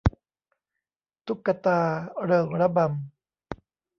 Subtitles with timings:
[1.25, 1.79] ตุ๊กตา
[2.23, 2.89] เริงระบำ